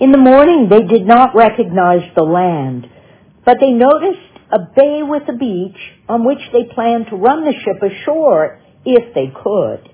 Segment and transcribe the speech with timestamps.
[0.00, 2.88] In the morning they did not recognize the land,
[3.44, 5.76] but they noticed a bay with a beach
[6.08, 9.90] on which they planned to run the ship ashore if they could.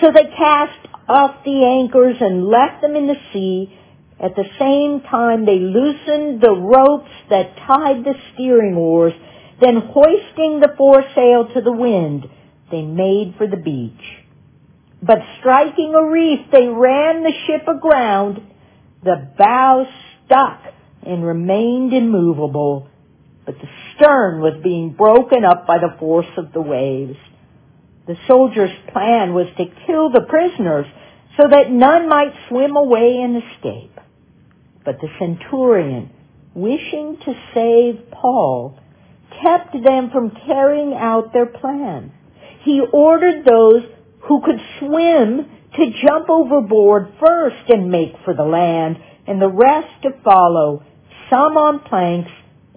[0.00, 3.72] So they cast off the anchors and left them in the sea.
[4.18, 9.12] At the same time they loosened the ropes that tied the steering oars,
[9.60, 12.26] then hoisting the foresail to the wind,
[12.72, 14.02] they made for the beach.
[15.00, 18.42] But striking a reef, they ran the ship aground.
[19.02, 19.86] The bow
[20.24, 20.60] stuck
[21.06, 22.88] and remained immovable,
[23.46, 27.16] but the stern was being broken up by the force of the waves.
[28.06, 30.86] The soldiers' plan was to kill the prisoners
[31.36, 33.98] so that none might swim away and escape.
[34.84, 36.10] But the centurion,
[36.54, 38.78] wishing to save Paul,
[39.42, 42.12] kept them from carrying out their plan.
[42.62, 43.82] He ordered those
[44.22, 45.46] who could swim
[45.76, 50.82] to jump overboard first and make for the land, and the rest to follow,
[51.30, 52.30] some on planks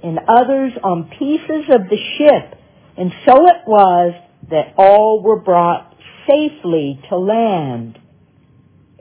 [0.04, 2.60] and others on pieces of the ship.
[2.98, 4.14] And so it was
[4.50, 5.96] that all were brought
[6.28, 7.98] safely to land.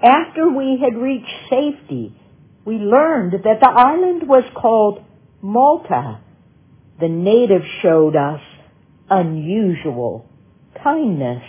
[0.02, 2.14] After we had reached safety,
[2.64, 5.04] we learned that the island was called
[5.42, 6.20] Malta.
[7.00, 8.40] The natives showed us
[9.08, 10.26] unusual
[10.82, 11.42] kindness.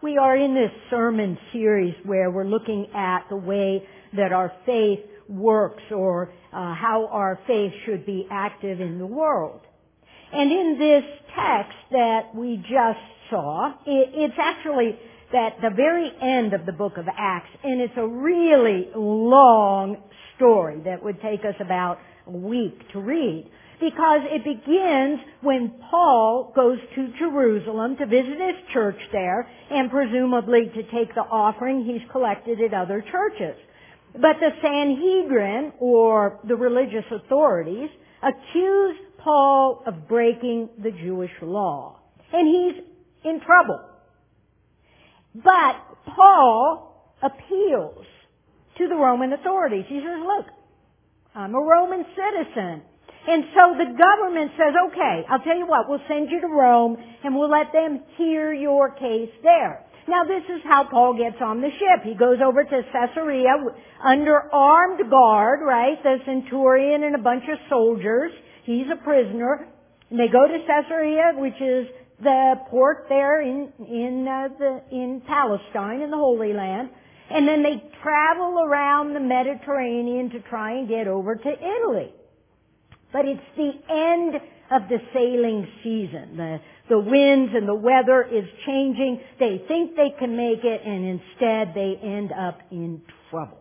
[0.00, 3.82] We are in this sermon series where we're looking at the way
[4.16, 9.60] that our faith works or uh, how our faith should be active in the world.
[10.32, 11.02] And in this
[11.34, 14.96] text that we just saw, it, it's actually
[15.36, 19.96] at the very end of the book of Acts, and it's a really long
[20.36, 26.52] story that would take us about a week to read because it begins when Paul
[26.54, 32.02] goes to Jerusalem to visit his church there and presumably to take the offering he's
[32.10, 33.56] collected at other churches.
[34.12, 37.90] But the Sanhedrin, or the religious authorities,
[38.22, 42.00] accuse Paul of breaking the Jewish law.
[42.32, 42.84] And he's
[43.24, 43.80] in trouble.
[45.34, 45.76] But
[46.16, 48.06] Paul appeals
[48.78, 49.84] to the Roman authorities.
[49.88, 50.46] He says, look,
[51.34, 52.82] I'm a Roman citizen.
[53.28, 56.96] And so the government says, okay, I'll tell you what, we'll send you to Rome
[57.22, 59.84] and we'll let them hear your case there.
[60.08, 62.08] Now this is how Paul gets on the ship.
[62.08, 63.52] He goes over to Caesarea
[64.02, 66.02] under armed guard, right?
[66.02, 68.32] The centurion and a bunch of soldiers.
[68.64, 69.68] He's a prisoner.
[70.08, 71.86] And they go to Caesarea, which is
[72.22, 76.88] the port there in in uh, the in Palestine in the Holy Land.
[77.28, 82.14] And then they travel around the Mediterranean to try and get over to Italy.
[83.12, 84.34] But it's the end
[84.70, 86.36] of the sailing season.
[86.36, 89.20] The, the winds and the weather is changing.
[89.38, 93.58] They think they can make it and instead they end up in trouble.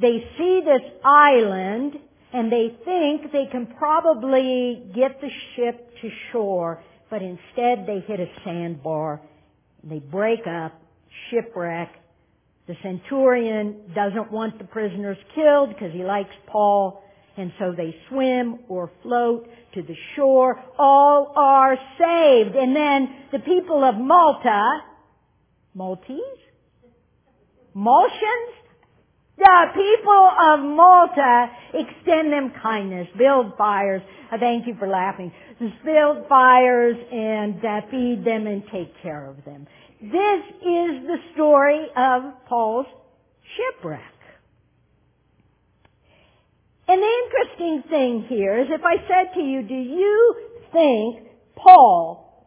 [0.00, 1.94] They see this island
[2.32, 8.18] and they think they can probably get the ship to shore, but instead they hit
[8.18, 9.20] a sandbar.
[9.84, 10.80] They break up,
[11.30, 11.90] shipwreck.
[12.66, 17.04] The centurion doesn't want the prisoners killed because he likes Paul.
[17.36, 20.62] And so they swim or float to the shore.
[20.78, 22.56] All are saved.
[22.56, 24.80] And then the people of Malta,
[25.74, 26.18] Maltese?
[27.74, 28.62] Maltians?
[29.38, 34.02] The people of Malta extend them kindness, build fires.
[34.30, 35.32] I thank you for laughing.
[35.84, 39.66] Build fires and uh, feed them and take care of them.
[40.00, 42.86] This is the story of Paul's
[43.56, 44.11] shipwreck.
[46.88, 50.36] And the interesting thing here is if I said to you, do you
[50.72, 52.46] think Paul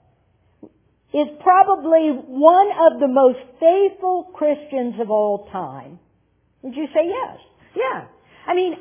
[1.14, 6.00] is probably one of the most faithful Christians of all time?
[6.62, 7.38] Would you say yes?
[7.76, 8.08] Yeah.
[8.48, 8.76] I mean,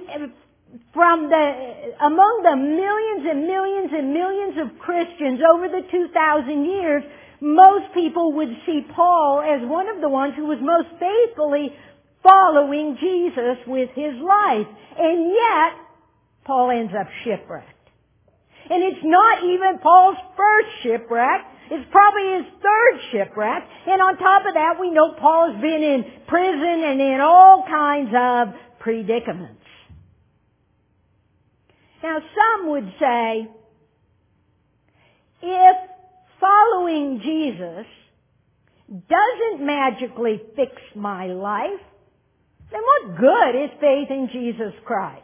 [0.92, 1.46] from the,
[2.02, 7.02] among the millions and millions and millions of Christians over the 2,000 years,
[7.40, 11.70] most people would see Paul as one of the ones who was most faithfully
[12.24, 14.66] following Jesus with his life.
[14.98, 15.72] And yet,
[16.44, 17.70] Paul ends up shipwrecked.
[18.70, 21.42] And it's not even Paul's first shipwreck.
[21.70, 23.62] It's probably his third shipwreck.
[23.86, 28.10] And on top of that, we know Paul's been in prison and in all kinds
[28.16, 29.60] of predicaments.
[32.02, 33.48] Now some would say,
[35.42, 35.76] if
[36.40, 37.86] following Jesus
[38.88, 41.80] doesn't magically fix my life,
[42.74, 45.22] then what good is faith in Jesus Christ?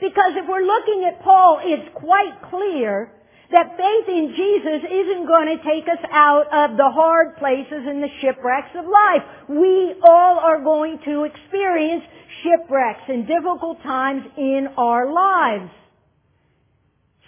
[0.00, 3.10] Because if we're looking at Paul, it's quite clear
[3.52, 8.02] That faith in Jesus isn't going to take us out of the hard places and
[8.02, 9.22] the shipwrecks of life.
[9.48, 12.02] We all are going to experience
[12.42, 15.70] shipwrecks and difficult times in our lives.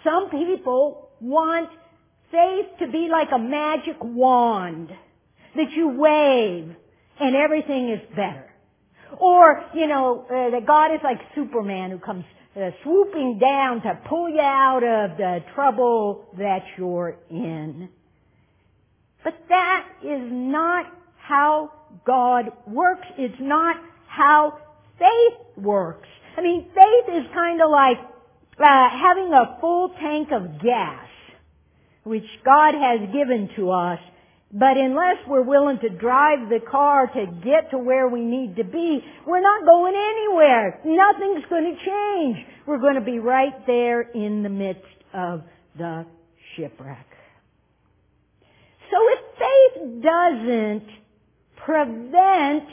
[0.03, 1.69] Some people want
[2.31, 4.89] faith to be like a magic wand
[5.55, 6.75] that you wave
[7.19, 8.48] and everything is better.
[9.17, 12.25] Or, you know, uh, that God is like Superman who comes
[12.55, 17.89] uh, swooping down to pull you out of the trouble that you're in.
[19.23, 20.85] But that is not
[21.17, 21.71] how
[22.05, 23.07] God works.
[23.17, 23.75] It's not
[24.07, 24.59] how
[24.97, 26.07] faith works.
[26.37, 27.97] I mean, faith is kind of like
[28.59, 31.07] uh, having a full tank of gas,
[32.03, 33.99] which God has given to us
[34.51, 38.63] but unless we're willing to drive the car to get to where we need to
[38.63, 40.81] be, we're not going anywhere.
[40.85, 42.47] Nothing's going to change.
[42.65, 45.43] We're going to be right there in the midst of
[45.77, 46.05] the
[46.55, 47.05] shipwreck.
[48.89, 50.87] So if faith doesn't
[51.63, 52.63] prevent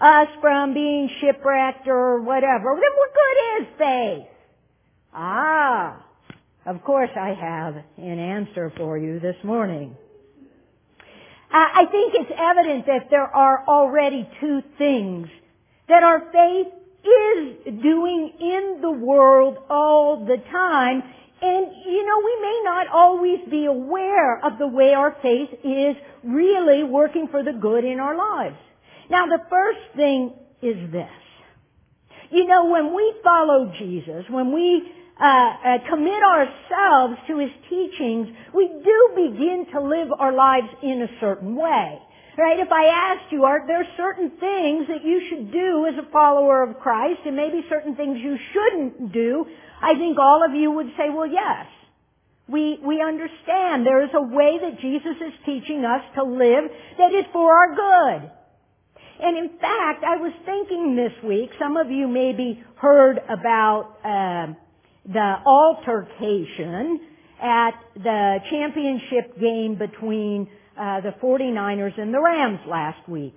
[0.00, 4.28] us from being shipwrecked or whatever, then what good is faith?
[5.12, 6.04] Ah,
[6.64, 9.96] of course I have an answer for you this morning.
[11.52, 15.28] Uh, I think it's evident that there are already two things
[15.88, 16.72] that our faith
[17.04, 21.02] is doing in the world all the time.
[21.42, 25.96] And, you know, we may not always be aware of the way our faith is
[26.22, 28.56] really working for the good in our lives.
[29.10, 30.32] Now, the first thing
[30.62, 31.10] is this.
[32.30, 38.28] You know, when we follow Jesus, when we uh, uh, commit ourselves to His teachings,
[38.52, 41.98] we do begin to live our lives in a certain way.
[42.36, 42.58] Right?
[42.58, 46.64] If I asked you, are there certain things that you should do as a follower
[46.64, 49.46] of Christ and maybe certain things you shouldn't do?
[49.80, 51.66] I think all of you would say, well, yes.
[52.48, 56.64] We, we understand there is a way that Jesus is teaching us to live
[56.98, 58.30] that is for our good.
[59.20, 64.54] And in fact, I was thinking this week, some of you maybe heard about uh,
[65.06, 67.00] the altercation
[67.40, 70.48] at the championship game between
[70.78, 73.36] uh, the 49ers and the Rams last week.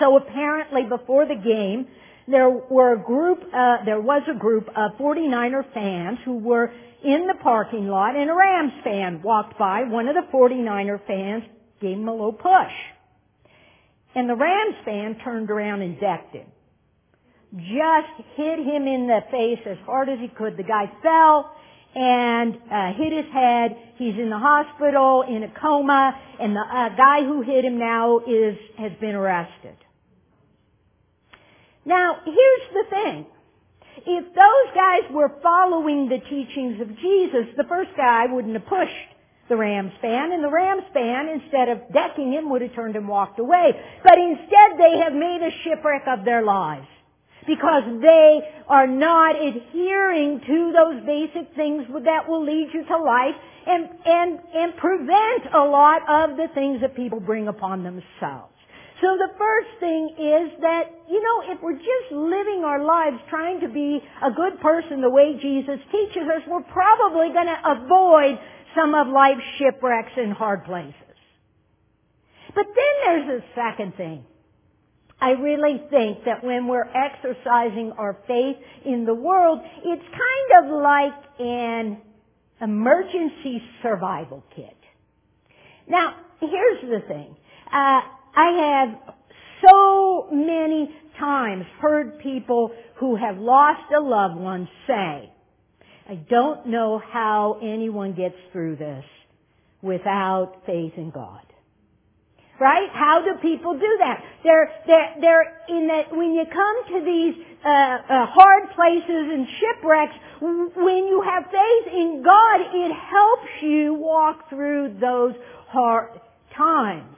[0.00, 1.88] So apparently before the game,
[2.26, 6.70] there were a group, uh, there was a group of 49er fans who were
[7.02, 9.84] in the parking lot and a Rams fan walked by.
[9.84, 11.44] One of the 49er fans
[11.80, 12.74] gave him a little push.
[14.14, 16.46] And the Rams fan turned around and decked him
[17.56, 20.56] just hit him in the face as hard as he could.
[20.56, 21.50] The guy fell
[21.94, 23.76] and uh, hit his head.
[23.96, 28.18] He's in the hospital in a coma, and the uh, guy who hit him now
[28.20, 29.76] is has been arrested.
[31.84, 33.26] Now, here's the thing.
[34.06, 39.08] If those guys were following the teachings of Jesus, the first guy wouldn't have pushed
[39.48, 43.08] the Rams fan, and the Rams fan, instead of decking him, would have turned and
[43.08, 43.72] walked away.
[44.04, 46.86] But instead, they have made a shipwreck of their lives
[47.48, 53.34] because they are not adhering to those basic things that will lead you to life
[53.66, 58.52] and, and, and prevent a lot of the things that people bring upon themselves.
[59.00, 63.60] So the first thing is that, you know, if we're just living our lives trying
[63.60, 68.38] to be a good person the way Jesus teaches us, we're probably going to avoid
[68.76, 70.94] some of life's shipwrecks and hard places.
[72.54, 74.24] But then there's a second thing.
[75.20, 80.80] I really think that when we're exercising our faith in the world, it's kind of
[80.80, 82.00] like an
[82.60, 84.76] emergency survival kit.
[85.88, 87.36] Now, here's the thing.
[87.66, 88.00] Uh,
[88.36, 89.14] I have
[89.66, 92.70] so many times heard people
[93.00, 95.32] who have lost a loved one say,
[96.08, 99.04] I don't know how anyone gets through this
[99.82, 101.47] without faith in God.
[102.60, 102.88] Right?
[102.92, 104.22] How do people do that?
[104.42, 107.34] They're, they're, they're in that, when you come to these,
[107.64, 113.94] uh, uh, hard places and shipwrecks, when you have faith in God, it helps you
[113.94, 115.34] walk through those
[115.68, 116.20] hard
[116.56, 117.16] times.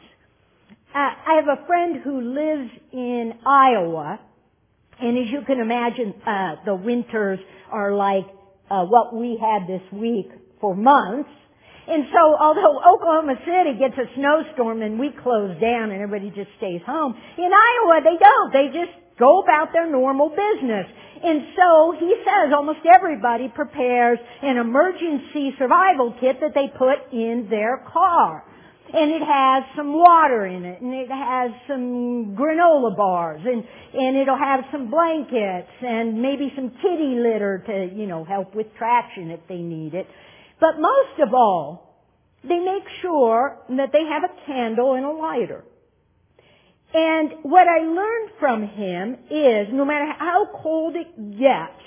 [0.94, 4.20] Uh, I have a friend who lives in Iowa,
[5.00, 7.38] and as you can imagine, uh, the winters
[7.70, 8.26] are like
[8.70, 10.30] uh, what we had this week
[10.60, 11.30] for months.
[11.88, 16.50] And so although Oklahoma City gets a snowstorm and we close down and everybody just
[16.58, 18.52] stays home, in Iowa they don't.
[18.52, 20.86] They just go about their normal business.
[21.22, 27.48] And so he says almost everybody prepares an emergency survival kit that they put in
[27.50, 28.44] their car.
[28.92, 33.62] And it has some water in it, and it has some granola bars, and,
[33.94, 38.66] and it'll have some blankets, and maybe some kitty litter to, you know, help with
[38.76, 40.08] traction if they need it.
[40.60, 42.04] But most of all,
[42.42, 45.64] they make sure that they have a candle and a lighter.
[46.92, 51.80] And what I learned from him is no matter how cold it gets,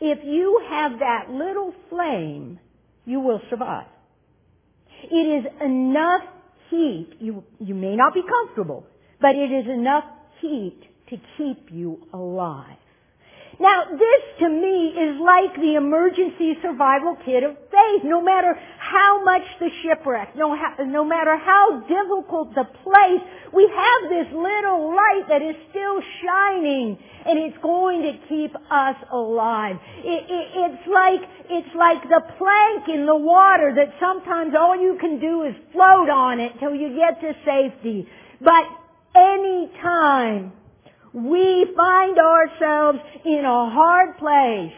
[0.00, 2.58] if you have that little flame,
[3.04, 3.86] you will survive.
[5.04, 6.22] It is enough
[6.70, 7.10] heat.
[7.20, 8.86] You, you may not be comfortable,
[9.20, 10.04] but it is enough
[10.40, 12.76] heat to keep you alive.
[13.58, 18.04] Now, this to me is like the emergency survival kit of faith.
[18.04, 23.22] No matter how much the shipwreck, no, no matter how difficult the place,
[23.54, 28.96] we have this little light that is still shining and it's going to keep us
[29.10, 29.76] alive.
[30.04, 34.98] It, it, it's like, it's like the plank in the water that sometimes all you
[35.00, 38.06] can do is float on it till you get to safety.
[38.40, 38.64] But
[39.14, 40.52] any time
[41.16, 44.76] we find ourselves in a hard place,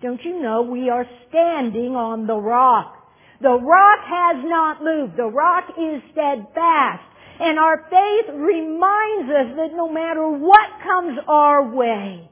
[0.00, 2.96] don't you know we are standing on the rock?
[3.42, 5.16] The rock has not moved.
[5.16, 7.02] The rock is steadfast.
[7.38, 12.30] And our faith reminds us that no matter what comes our way,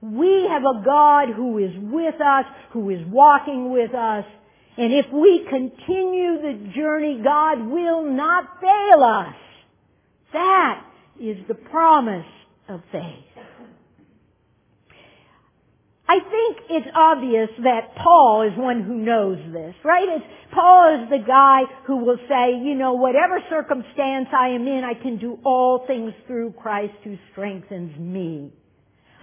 [0.00, 4.24] we have a God who is with us, who is walking with us,
[4.76, 9.34] and if we continue the journey, God will not fail us.
[10.32, 10.84] That
[11.20, 12.26] is the promise
[12.68, 13.24] of faith.
[16.08, 20.06] I think it's obvious that Paul is one who knows this, right?
[20.08, 24.82] It's, Paul is the guy who will say, you know, whatever circumstance I am in,
[24.84, 28.52] I can do all things through Christ who strengthens me.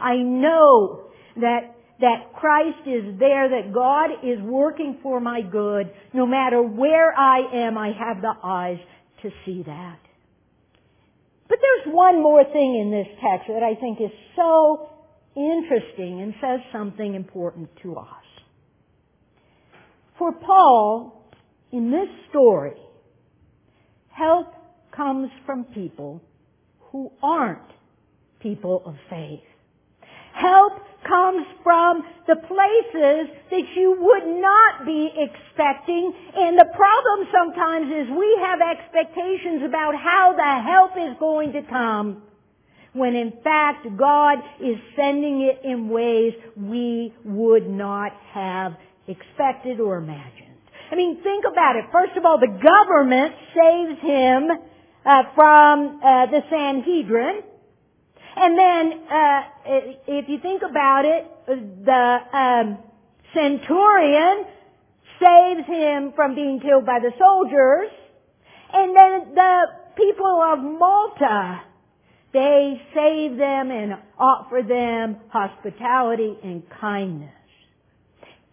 [0.01, 5.91] I know that that Christ is there, that God is working for my good.
[6.13, 8.79] No matter where I am, I have the eyes
[9.22, 10.00] to see that.
[11.50, 14.89] But there's one more thing in this text that I think is so
[15.36, 18.06] interesting and says something important to us.
[20.20, 21.32] For Paul,
[21.72, 22.77] in this story,
[24.10, 24.53] help
[24.96, 26.22] comes from people
[26.91, 27.60] who aren't
[28.41, 29.39] people of faith.
[30.39, 30.74] Help
[31.08, 36.13] comes from the places that you would not be expecting.
[36.36, 41.62] And the problem sometimes is we have expectations about how the help is going to
[41.63, 42.24] come
[42.93, 48.74] when in fact God is sending it in ways we would not have
[49.08, 50.58] expected or imagined.
[50.91, 51.86] I mean, think about it.
[51.91, 54.50] First of all, the government saves him
[55.05, 57.43] uh, from uh, the Sanhedrin.
[58.41, 59.41] And then, uh,
[60.08, 62.77] if you think about it, the um,
[63.34, 64.46] centurion
[65.19, 67.91] saves him from being killed by the soldiers.
[68.72, 69.63] And then the
[69.98, 71.63] people of Malta,
[72.31, 77.34] they save them and offer them hospitality and kindness.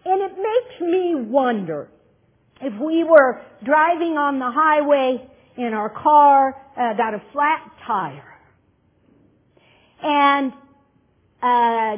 [0.04, 1.88] And it makes me wonder
[2.60, 8.35] if we were driving on the highway and our car uh, got a flat tire
[10.02, 10.52] and
[11.42, 11.96] a,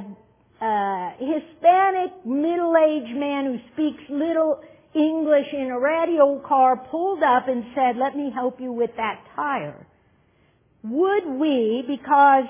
[0.61, 4.61] a Hispanic middle-aged man who speaks little
[4.95, 9.23] English in a radio car pulled up and said, let me help you with that
[9.37, 9.87] tire.
[10.83, 12.45] Would we, because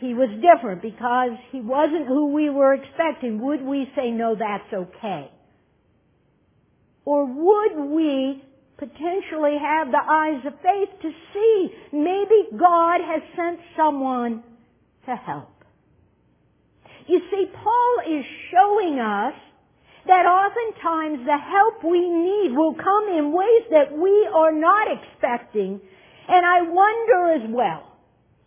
[0.00, 4.72] he was different, because he wasn't who we were expecting, would we say, no, that's
[4.72, 5.30] okay?
[7.04, 8.42] Or would we
[8.76, 14.42] potentially have the eyes of faith to see maybe God has sent someone
[15.06, 15.50] to help.
[17.06, 19.34] You see, Paul is showing us
[20.06, 25.80] that oftentimes the help we need will come in ways that we are not expecting.
[26.28, 27.90] And I wonder as well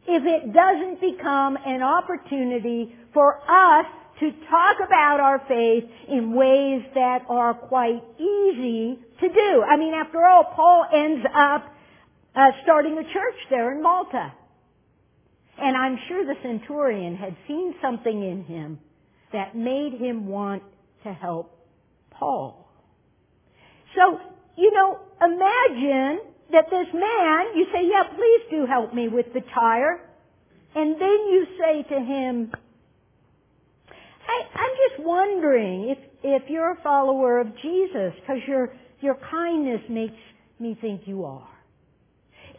[0.07, 3.85] if it doesn't become an opportunity for us
[4.19, 9.63] to talk about our faith in ways that are quite easy to do.
[9.63, 11.65] I mean, after all, Paul ends up
[12.35, 14.33] uh, starting a church there in Malta.
[15.59, 18.79] And I'm sure the centurion had seen something in him
[19.33, 20.63] that made him want
[21.03, 21.57] to help
[22.11, 22.69] Paul.
[23.95, 24.19] So,
[24.55, 26.19] you know, imagine
[26.51, 29.99] that this man, you say, yeah, please do help me with the tire.
[30.75, 32.51] And then you say to him,
[34.27, 39.81] I, I'm just wondering if, if you're a follower of Jesus, because your, your kindness
[39.89, 40.13] makes
[40.59, 41.56] me think you are.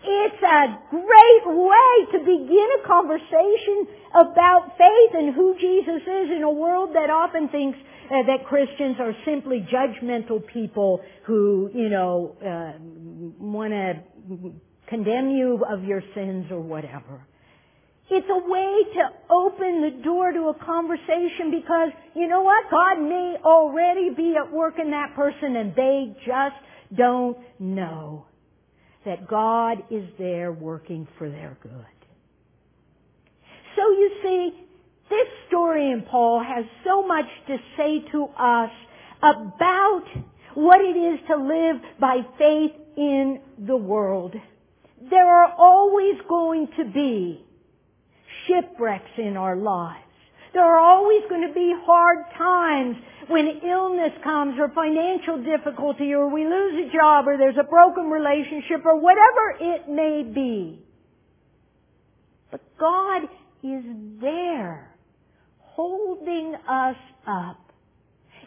[0.05, 6.43] It's a great way to begin a conversation about faith and who Jesus is in
[6.45, 7.78] a world that often thinks
[8.11, 12.78] uh, that Christians are simply judgmental people who, you know, uh,
[13.38, 14.52] want to
[14.88, 17.26] condemn you of your sins or whatever.
[18.11, 22.71] It's a way to open the door to a conversation because, you know what?
[22.71, 26.57] God may already be at work in that person and they just
[26.97, 28.25] don't know
[29.05, 31.73] that God is there working for their good.
[33.76, 34.50] So you see,
[35.09, 38.71] this story in Paul has so much to say to us
[39.23, 40.05] about
[40.55, 44.35] what it is to live by faith in the world.
[45.09, 47.45] There are always going to be
[48.47, 50.05] shipwrecks in our lives.
[50.52, 52.97] There are always going to be hard times
[53.28, 58.05] when illness comes or financial difficulty or we lose a job or there's a broken
[58.05, 60.83] relationship or whatever it may be.
[62.50, 63.25] But God
[63.62, 63.85] is
[64.21, 64.95] there
[65.59, 67.61] holding us up.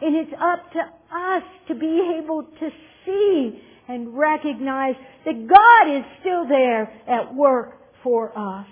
[0.00, 0.80] And it's up to
[1.16, 2.68] us to be able to
[3.06, 4.94] see and recognize
[5.24, 8.66] that God is still there at work for us.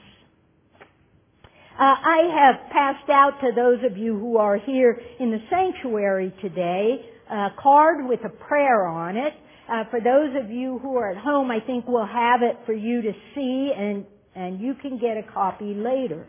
[1.80, 6.30] Uh, I have passed out to those of you who are here in the sanctuary
[6.42, 6.96] today
[7.30, 9.32] a card with a prayer on it.
[9.66, 12.74] Uh, for those of you who are at home, I think we'll have it for
[12.74, 16.26] you to see, and and you can get a copy later.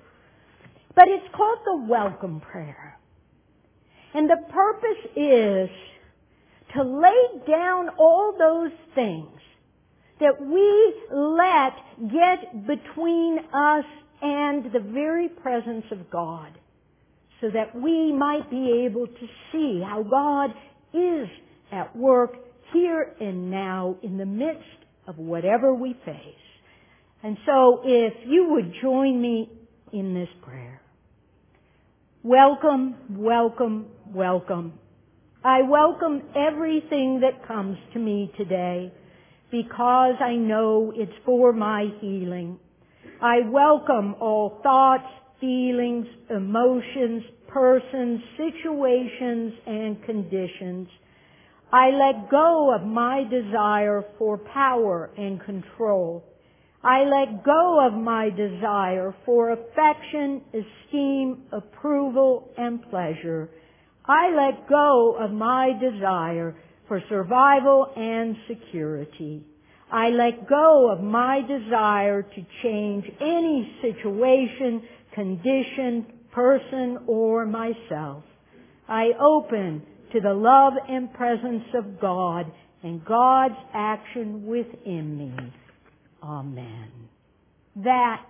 [0.96, 2.98] But it's called the welcome prayer,
[4.13, 5.70] and the purpose is
[6.75, 9.38] to lay down all those things
[10.22, 11.74] that we let
[12.10, 13.86] get between us
[14.22, 16.51] and the very presence of God
[17.40, 20.51] so that we might be able to see how God
[20.94, 21.28] is
[21.72, 22.36] at work
[22.74, 24.63] here and now in the midst
[25.08, 26.16] of whatever we face.
[27.24, 29.50] And so if you would join me
[29.92, 30.82] in this prayer.
[32.24, 34.74] Welcome, welcome, welcome.
[35.44, 38.94] I welcome everything that comes to me today
[39.50, 42.60] because I know it's for my healing.
[43.22, 45.08] I welcome all thoughts,
[45.39, 50.88] feelings, emotions, persons, situations, and conditions.
[51.72, 56.24] I let go of my desire for power and control.
[56.84, 63.50] I let go of my desire for affection, esteem, approval, and pleasure.
[64.05, 66.55] I let go of my desire
[66.87, 69.46] for survival and security.
[69.92, 78.24] I let go of my desire to change any situation, condition, person, or myself.
[78.88, 82.51] I open to the love and presence of God
[82.84, 85.34] and God's action within me.
[86.24, 86.90] Amen.
[87.77, 88.25] That,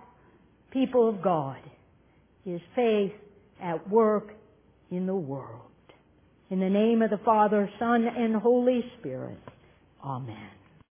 [0.72, 1.60] people of God,
[2.44, 3.12] is faith
[3.62, 4.32] at work
[4.90, 5.60] in the world.
[6.50, 9.38] In the name of the Father, Son, and Holy Spirit.
[10.04, 10.50] Amen.